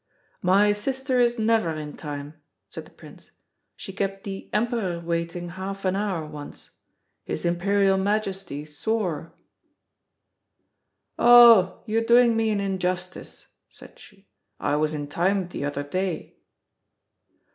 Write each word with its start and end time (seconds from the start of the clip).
"My 0.41 0.73
sister 0.73 1.19
is 1.19 1.37
never 1.37 1.69
in 1.73 1.95
time," 1.95 2.33
said 2.69 2.85
the 2.85 2.89
Prince. 2.91 3.29
"She 3.75 3.93
kept 3.93 4.23
the 4.23 4.49
Emperor 4.51 4.99
waiting 4.99 5.49
half 5.49 5.85
an 5.85 5.95
hour 5.95 6.25
once. 6.25 6.71
His 7.23 7.45
Imperial 7.45 7.99
Majesty 7.99 8.65
swore." 8.65 9.31
"Oh, 11.19 11.83
you're 11.85 12.01
doing 12.03 12.35
me 12.35 12.49
an 12.49 12.59
injustice,", 12.59 13.45
said 13.69 13.99
she. 13.99 14.27
"I 14.59 14.75
was 14.75 14.95
in 14.95 15.07
time 15.07 15.49
the 15.49 15.65
other 15.65 15.83
day." 15.83 16.35